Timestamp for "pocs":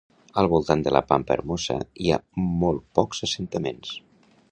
3.01-3.21